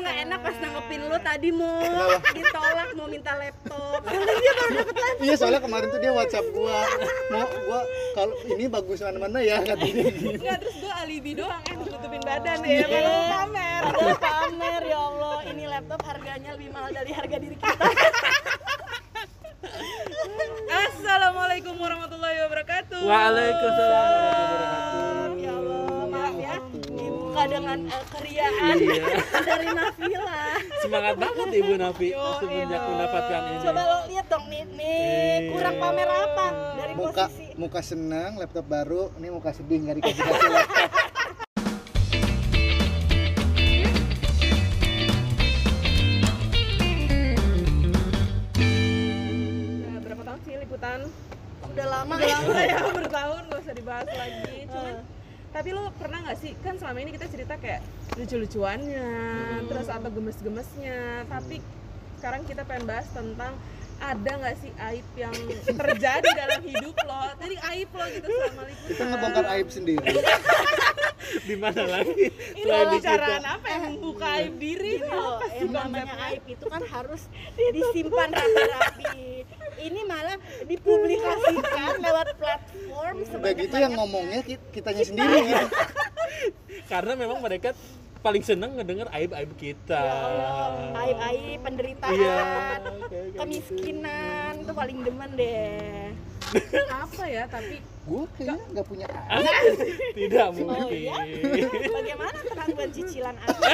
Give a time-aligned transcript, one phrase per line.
[0.00, 1.80] nggak enak pas nanggepin lu tadi mau
[2.30, 4.00] ditolak mau minta laptop.
[4.06, 5.20] Karena dia baru dapet laptop.
[5.20, 6.78] Iya soalnya kemarin tuh dia WhatsApp gua
[7.28, 7.80] mau gua
[8.12, 10.04] kalau ini bagus mana mana ya katanya.
[10.10, 12.76] Enggak, terus gue alibi doang eh nutupin badan Iya.
[12.76, 17.36] ya kalau mau pamer Aduh pamer ya Allah, ini laptop harganya lebih mahal dari harga
[17.36, 17.86] diri kita.
[20.70, 24.69] Assalamualaikum warahmatullahi wabarakatuh Waalaikumsalam warahmatullahi wabarakatuh.
[27.60, 29.04] Dengan eh, keriaan Iya.
[29.48, 30.40] dari Nafila.
[30.80, 32.88] Semangat banget Ibu Nafi Yo, semenjak iya.
[32.88, 33.58] mendapatkan ini.
[33.60, 38.64] Coba lo lihat dong nih, nih kurang pamer apa dari Muka posisi muka senang laptop
[38.64, 40.88] baru, ini muka sedih nggak dikasih kasih laptop.
[50.00, 51.00] Berapa tahun sih liputan?
[51.70, 55.19] udah lama Udah lama ya, bertahun gak usah dibahas lagi Cuman, Eh.
[55.50, 57.82] Tapi lo pernah gak sih, kan selama ini kita cerita kayak
[58.14, 59.08] lucu-lucuannya
[59.66, 61.58] Terus apa gemes-gemesnya Tapi
[62.20, 63.56] sekarang kita pengen bahas tentang
[64.00, 65.34] ada nggak sih aib yang
[65.68, 67.20] terjadi dalam hidup lo?
[67.36, 68.88] Jadi aib lo gitu selama liputan.
[68.88, 70.08] Kita ngebongkar aib sendiri.
[71.50, 72.30] Di mana lagi?
[72.54, 73.50] Ini pembicaraan kita.
[73.50, 74.92] apa yang membuka aib diri?
[75.00, 77.22] Loh, Apa sih yang namanya aib itu kan harus
[77.58, 79.18] disimpan rapi-rapi.
[79.80, 85.66] Ini malah dipublikasikan lewat platform Udah gitu yang ngomongnya ki- kitanya sendiri gitu.
[86.92, 87.74] Karena memang mereka
[88.20, 89.98] paling seneng ngedenger aib-aib kita.
[89.98, 90.54] Ya
[90.94, 92.30] aib-aib penderitaan, Iya.
[92.30, 93.38] kayak- kayak gitu.
[93.40, 96.14] kemiskinan tuh paling demen deh.
[96.88, 97.44] Apa ya?
[97.46, 99.06] Tapi Gua kayaknya nggak punya.
[99.28, 99.38] Ah,
[100.16, 100.98] Tidak Oh, mungkin.
[100.98, 101.14] iya?
[101.86, 103.70] Bagaimana penangguhan cicilan Anda?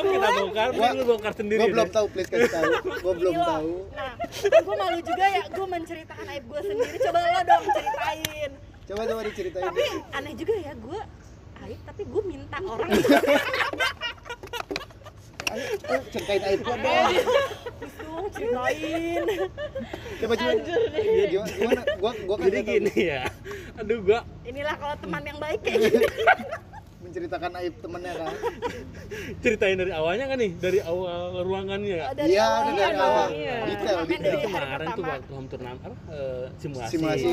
[0.09, 1.59] kita bongkar, Gua- lu bongkar sendiri.
[1.59, 2.72] Gua belum tahu, please kasih tahu.
[2.97, 3.47] Gua belum loh.
[3.47, 3.72] tahu.
[3.91, 6.95] Nah, gue malu juga ya, gue menceritakan aib gue sendiri.
[7.00, 8.51] Coba lo dong ceritain.
[8.84, 9.66] Coba coba diceritain.
[9.66, 11.00] Tapi aneh juga ya, gue
[11.59, 12.90] aib tapi gue minta orang
[15.47, 15.63] Ayo,
[16.09, 17.13] ceritain aib gua dong.
[18.29, 19.24] Ceritain.
[20.18, 20.51] Coba coba.
[20.94, 21.51] Iya, Gimana?
[21.53, 21.81] Gimana?
[21.95, 22.69] Gua gua kan Jadi tahu.
[22.69, 23.22] gini ya.
[23.78, 26.06] Aduh, gua Inilah kalau teman yang baik kayak gini.
[27.18, 28.34] Menceritakan aib temennya kan.
[29.44, 32.06] ceritain dari awalnya kan nih, dari awal ruangannya ya.
[32.06, 32.62] Oh, dari Iya, awal.
[32.62, 33.28] udah dari Iya, awal.
[33.34, 33.56] iya.
[33.66, 34.22] Detail, detail.
[34.22, 36.92] dari kemarin tuh waktu home turnamen apa eh, simulasi.
[36.94, 37.32] Simulasi.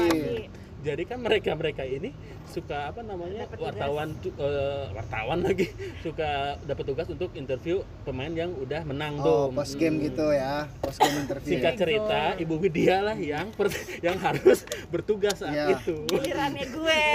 [0.84, 2.12] Jadi kan mereka mereka ini
[2.44, 3.72] suka apa namanya tugas.
[3.72, 6.30] wartawan tu- eh, wartawan lagi suka
[6.60, 9.56] dapat tugas untuk interview pemain yang udah menang Oh, dong.
[9.56, 10.68] post game gitu ya.
[10.78, 11.50] Post game interview.
[11.50, 15.66] Singkat cerita, Ibu Widya lah yang per- yang harus bertugas saat Iya.
[15.74, 15.96] itu.
[16.06, 17.00] Gilirannya gue.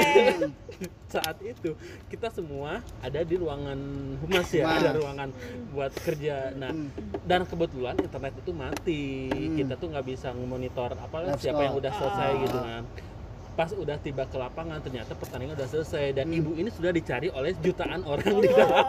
[1.10, 1.74] Saat itu
[2.08, 3.76] kita semua ada di ruangan
[4.20, 5.34] humas ya, ada ruangan
[5.70, 6.54] buat kerja.
[6.54, 6.94] Nah, Hmm.
[7.26, 9.58] dan kebetulan internet itu mati Hmm.
[9.58, 11.82] kita tuh nggak bisa memonitor apa Live siapa yang score.
[11.82, 12.40] udah selesai Ah.
[12.40, 12.84] gitu kan
[13.60, 16.40] pas udah tiba ke lapangan ternyata pertandingan udah selesai dan Hmm.
[16.40, 18.84] ibu ini sudah dicari oleh jutaan orang di Oh, dalam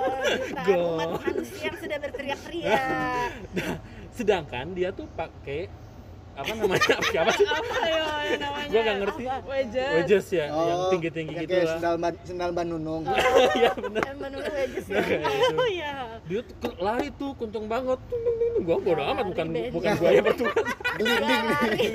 [0.46, 0.94] jutaan Gol.
[0.94, 3.30] umat manusia yang sudah berteriak-teriak.
[3.58, 3.74] Nah,
[4.14, 5.66] sedangkan dia tuh pakai
[6.40, 6.94] apa namanya?
[7.00, 7.46] Apa sih?
[7.46, 8.68] Apa ya yang namanya?
[8.70, 9.22] gua nggak ngerti.
[9.44, 9.90] Wedges.
[9.94, 11.72] wedges ya yang Oh, tinggi tinggi yang gitu lah.
[11.76, 13.02] sendal ban sendal ban nunung.
[13.58, 14.02] iya bener.
[14.02, 14.96] Dan menurut wedges ya.
[14.96, 15.54] Nah, gitu.
[15.54, 15.92] Oh iya.
[16.24, 17.98] dia tuh lari tuh kenceng banget.
[18.60, 20.64] Gua bodo amat bukan bukan gua yang bertugas.
[20.98, 21.88] Gelinding Gak lari.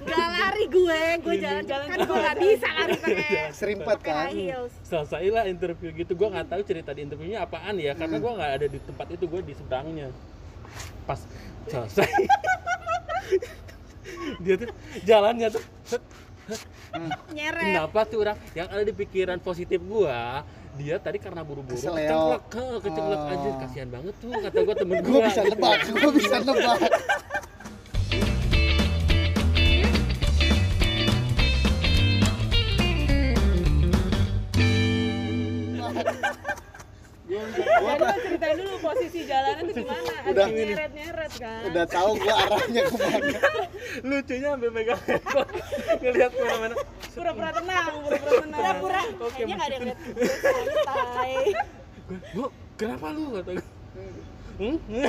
[0.00, 0.28] Gak
[0.70, 1.86] gue, gue jalan-jalan.
[1.88, 4.12] Kan gue gak bisa lari pakai Serimpet pakai
[4.52, 4.68] kan.
[4.84, 6.12] selesai lah interview gitu.
[6.14, 8.24] Gue nggak tahu cerita di interviewnya apaan ya karena Hmm.
[8.24, 9.24] gue nggak ada di tempat itu.
[9.26, 10.08] Gue di seberangnya.
[11.04, 11.20] Pas
[11.66, 12.08] selesai
[14.38, 14.68] dia tuh
[15.02, 16.02] jalannya tuh set,
[17.30, 17.62] Nyeret.
[17.62, 20.42] kenapa tuh orang yang ada di pikiran positif gua
[20.74, 23.32] dia tadi karena buru-buru kecenglek ke kecenglek Oh.
[23.32, 25.50] aja kasihan banget tuh kata gua temen Gua gua bisa gitu.
[25.52, 26.78] nebak, gua bisa nebak.
[38.40, 40.12] Ceritain dulu posisi jalanan tuh gimana?
[40.24, 40.46] Ada Udah.
[40.48, 41.62] nyeret-nyeret kan?
[41.68, 43.40] udah tahu gua arahnya ke mana.
[44.08, 45.52] lucunya sampai megang handphone
[46.00, 46.74] ngelihat ke mana-mana
[47.10, 48.60] Pura-pura tenang, pura-pura tenang.
[48.64, 49.02] Pura-pura.
[49.20, 49.96] Oke, Kayaknya gak ada yang gue
[50.80, 51.32] santai.
[52.08, 52.44] Gua, bu
[52.80, 53.66] kenapa lu kata gua
[54.56, 54.76] hmm?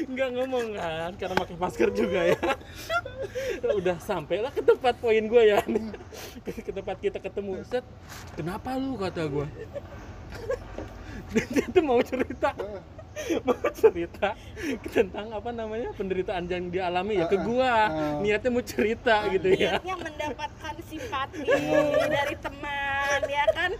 [0.00, 2.40] nggak ngomong kan karena pakai masker juga ya
[3.82, 5.60] udah sampailah ke tempat poin gue ya
[6.46, 7.84] ke, ke tempat kita ketemu set
[8.38, 9.46] kenapa lu kata gue
[11.30, 12.50] dia tuh mau cerita.
[13.44, 14.32] Mau cerita
[14.88, 17.68] tentang apa namanya penderitaan yang dialami ya ke gua.
[17.68, 17.88] Ah.
[18.22, 19.76] niatnya mau cerita gitu ya.
[19.76, 21.44] Niatnya mendapatkan simpati
[22.08, 23.70] dari teman ya kan?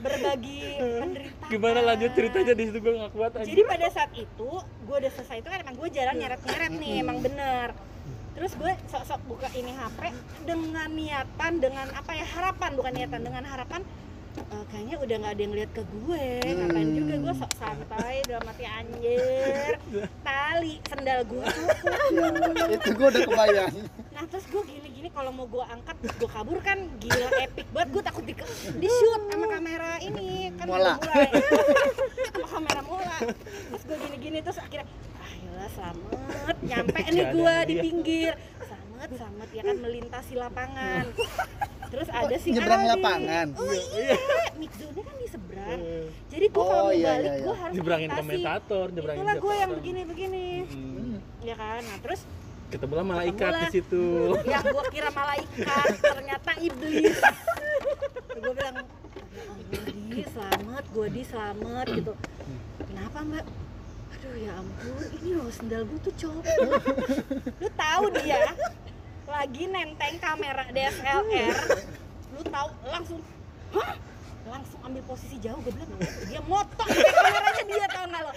[0.00, 1.50] Berbagi penderitaan.
[1.52, 2.52] Gimana lanjut ceritanya?
[2.56, 3.46] Di situ gue nggak kuat aja.
[3.46, 5.36] jadi pada saat itu gue udah selesai.
[5.44, 7.68] Itu kan emang gue jalan nyeret nyeret nih emang bener.
[8.34, 10.00] Terus gue sok-sok buka ini HP
[10.48, 12.70] dengan niatan dengan apa ya harapan.
[12.74, 13.84] Bukan niatan dengan harapan
[14.36, 16.26] eh, kayaknya udah nggak ada yang lihat ke gue.
[16.44, 16.96] Ngapain Hmm.
[16.96, 19.72] juga gue sok santai dalam hati anjir.
[20.22, 21.46] Tali sendal gue.
[22.10, 23.74] Ya, itu gue udah kebayang.
[24.10, 26.78] Nah terus gue gini-gini kalau mau gue angkat gue kabur kan.
[26.98, 27.88] Gila epic banget.
[27.90, 28.34] Gue takut di,
[28.76, 30.54] di shoot sama kamera ini.
[30.54, 30.94] Kan Mola.
[32.30, 33.18] sama kamera mola.
[33.70, 34.86] Terus gue gini-gini terus akhirnya
[35.20, 36.54] ayolah selamat.
[36.62, 38.32] Nyampe nih Jangan gue di pinggir.
[38.62, 39.48] Selamat selamat.
[39.54, 41.04] Ya kan melintasi lapangan
[41.90, 43.46] terus ada si nyebrang lapangan.
[43.52, 44.14] oh iya
[44.54, 45.78] mid zone kan di seberang
[46.26, 47.60] jadi gue Oh, kalau mau iya, balik iya, gue iya.
[47.60, 49.76] harus Nyebrangin komentator, nyebrangin itulah gue yang siapa.
[49.76, 51.14] begini-begini Hmm.
[51.40, 52.20] ya kan nah terus
[52.70, 53.60] Ketemulah malaikat Ketemulah.
[53.60, 54.04] di situ.
[54.48, 57.18] yang gua kira malaikat ternyata iblis
[58.36, 58.76] gue bilang
[59.28, 62.12] "Ya Allah, di selamat gue di selamat gitu
[62.80, 63.44] kenapa mbak
[64.10, 66.80] aduh ya ampun ini loh sendal gue tuh copot
[67.60, 68.42] lu tahu dia
[69.30, 71.22] lagi nenteng kamera DSLR
[72.34, 73.20] lu tahu langsung
[73.78, 73.94] hah?
[74.50, 75.90] Langsung ambil posisi jauh gue bilang
[76.26, 78.32] dia motok kameranya dia tau nggak lo?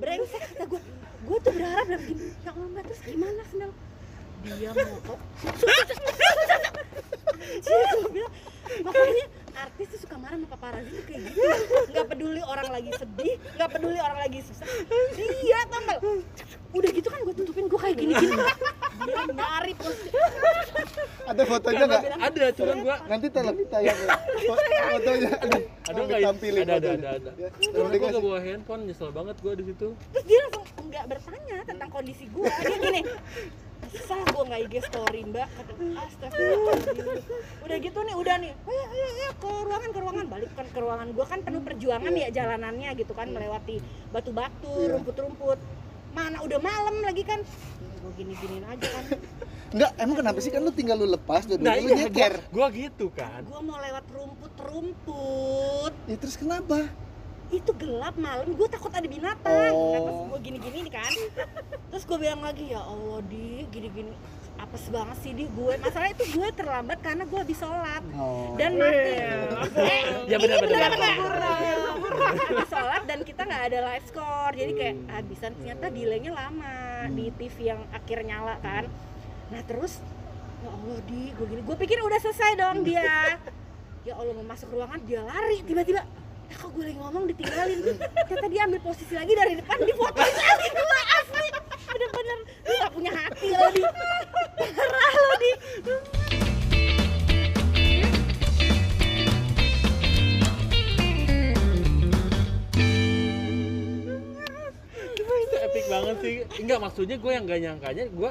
[0.00, 0.80] Brengsek kata gue
[1.20, 3.70] gue tuh berharap dalam gini ya Allah terus gimana sendal
[4.40, 5.20] dia motok
[7.40, 8.32] Anjir, gue bilang
[8.86, 9.26] makanya
[9.60, 11.40] artis tuh suka marah sama paparazzi tuh kayak gitu
[11.90, 14.66] nggak peduli orang lagi sedih nggak peduli orang lagi susah
[15.40, 16.12] iya nggak lo?
[16.70, 18.34] udah gitu kan gue tutupin gue kayak gini gini
[19.00, 20.08] dia nyari posisi
[21.22, 24.08] ada fotonya nggak Ada, cuman gua nanti tolong ditayang ya
[24.40, 24.58] Fo-
[24.90, 25.30] fotonya
[25.82, 26.22] ada nggak ya?
[26.22, 27.30] ditampilin Ada, ada, ada, ada.
[27.36, 28.22] Ya, Cuman gue gak dikasih.
[28.22, 29.88] bawa handphone, nyesel banget gue di situ.
[30.10, 33.00] terus dia langsung nggak bertanya tentang kondisi gue dia gini
[33.90, 35.48] susah gue nggak IG story mbak.
[35.50, 35.72] Kata
[36.06, 37.06] astagfirullahaladzim.
[37.60, 38.52] Udah gitu nih udah nih.
[38.54, 40.26] Ayo ayo ayo ke ruangan ke ruangan.
[40.26, 44.94] Balik kan ke ruangan gue kan penuh perjuangan ya jalanannya gitu kan melewati batu-batu Iya.
[44.94, 45.58] rumput-rumput.
[46.10, 47.42] Mana udah malam lagi kan.
[48.00, 49.04] Gue gini-giniin aja kan.
[49.70, 50.50] Enggak, emang kenapa sih?
[50.50, 52.34] Kan lu tinggal lu lepas dan Nah lu iya, nyeker.
[52.50, 53.46] gua, gua gitu kan.
[53.46, 55.92] gue mau lewat rumput-rumput.
[56.06, 56.90] Ya terus kenapa?
[57.50, 59.74] Itu gelap malam gue takut ada binatang.
[59.74, 59.90] Oh.
[59.90, 61.12] nah, terus gue gini-gini nih kan.
[61.90, 64.14] Terus gue bilang lagi ya Allah di gini-gini
[64.60, 65.74] apes banget sih di gue.
[65.82, 68.02] Masalah itu gue terlambat karena gue habis sholat.
[68.14, 68.54] Oh.
[68.54, 69.12] dan mati.
[69.18, 71.14] Eh, Ya ini benar, benar, benar.
[71.16, 71.16] benar.
[71.18, 74.52] benar habis sholat dan kita nggak ada live score.
[74.54, 76.74] Jadi kayak habisan ternyata delaynya lama
[77.10, 78.84] di TV yang akhir nyala kan.
[79.50, 79.98] Nah terus
[80.62, 81.62] ya Allah di gue gini.
[81.66, 83.02] Gue pikir udah selesai dong dia.
[84.00, 86.00] Ya Allah mau masuk ruangan dia lari tiba-tiba
[86.50, 87.78] ya kok gue lagi ngomong ditinggalin?
[88.26, 90.18] Ternyata dia ambil posisi lagi dari depan di foto.
[90.50, 91.48] Lagi gue asli.
[91.90, 92.38] Bener-bener.
[92.66, 93.82] Lu gak punya hati lo di.
[94.58, 95.50] Parah lo di.
[105.20, 106.34] Itu epic banget sih.
[106.62, 108.30] Enggak maksudnya gue yang gak nyangkanya, gue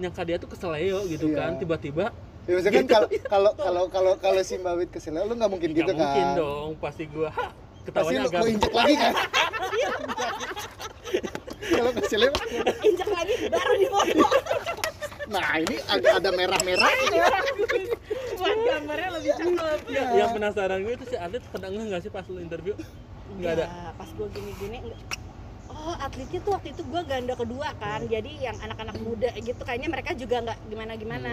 [0.00, 1.36] nyangka dia tuh keseleo gitu Iya.
[1.38, 1.50] kan.
[1.60, 2.04] Tiba-tiba
[2.50, 5.70] Ya maksudnya kan kalau kalau kalau kalau kalau si Mbak Wit kesel lu nggak mungkin
[5.70, 6.34] gitu mungkin kan.
[6.34, 6.74] dong.
[6.82, 9.14] Pasti gue Pasti ketawanya lu, agak lu injek lagi kan.
[11.78, 12.22] kalau kesel
[12.82, 14.26] injak lagi baru di foto
[15.30, 17.22] nah ini agak ada merah-merahnya.
[18.34, 19.78] Buat gambarnya lebih cakep.
[19.86, 22.74] Ya, yang penasaran gue itu si atlet ngeh nggak sih pas lu interview?
[23.38, 23.66] Nggak ada.
[23.70, 25.29] Ya, pas gue gini-gini enggak.
[25.70, 29.88] Oh atletnya tuh waktu itu gue ganda kedua kan Jadi yang anak-anak muda gitu kayaknya
[29.88, 31.32] mereka juga nggak gimana-gimana.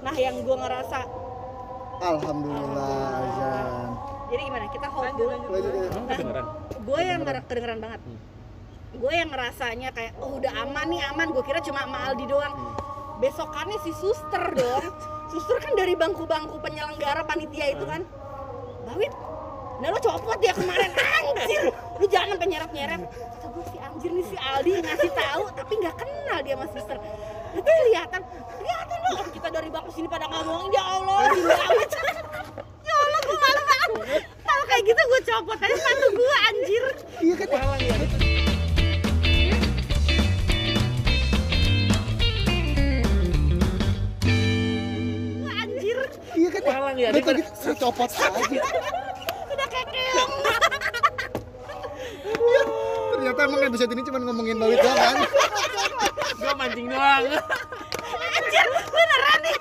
[0.00, 0.98] Nah yang gue ngerasa
[2.02, 3.88] Alhamdulillah Azan.
[4.32, 5.36] Jadi gimana kita hold dulu?
[6.82, 8.00] gue yang nger- kedengeran banget.
[8.92, 11.26] Gue yang ngerasanya kayak oh udah aman nih aman.
[11.34, 12.54] Gue kira cuma sama Aldi doang.
[13.18, 14.84] Besokannya si suster dong.
[15.30, 18.02] Suster kan dari bangku-bangku penyelenggara panitia itu kan.
[18.86, 19.12] Bawit
[19.82, 20.94] nah lo copot ya kemarin.
[20.94, 25.94] Anjir lu jangan penyeret-nyeret kata gue si anjir nih si Aldi ngasih tahu tapi nggak
[26.00, 26.98] kenal dia sama suster
[27.52, 28.20] itu kelihatan.
[28.56, 31.90] Kelihatan dong kita dari bangku sini pada ngomongin ya Allah Bawit
[32.82, 34.22] ya Allah gue malu banget.
[34.40, 36.84] Kalau kayak gitu gue copot aja sepatu gue anjir.
[37.20, 37.48] Iya kan?
[37.52, 37.96] Palang ya.
[45.44, 45.98] Wah, anjir.
[46.32, 46.62] Iya kan?
[46.64, 48.62] Palang ya, tadi saya copot aja.
[53.32, 55.16] Ternyata emang episode ini cuma ngomongin Mbak Wit doang kan.
[56.36, 57.24] Gue mancing doang.
[58.12, 59.56] anjir beneran nih